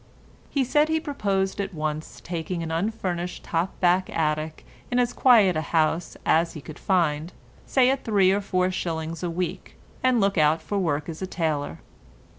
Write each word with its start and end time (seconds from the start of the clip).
He 0.49 0.63
said 0.63 0.89
he 0.89 0.99
proposed 0.99 1.61
at 1.61 1.75
once 1.75 2.19
taking 2.23 2.63
an 2.63 2.71
unfurnished 2.71 3.43
top 3.43 3.79
back 3.79 4.09
attic 4.09 4.65
in 4.89 4.97
as 4.97 5.13
quiet 5.13 5.55
a 5.55 5.61
house 5.61 6.17
as 6.25 6.53
he 6.53 6.59
could 6.59 6.79
find, 6.79 7.31
say 7.67 7.87
at 7.91 8.03
three 8.03 8.31
or 8.31 8.41
four 8.41 8.71
shillings 8.71 9.21
a 9.21 9.29
week, 9.29 9.75
and 10.01 10.19
looking 10.19 10.41
out 10.41 10.59
for 10.59 10.79
work 10.79 11.07
as 11.07 11.21
a 11.21 11.27
tailor. 11.27 11.81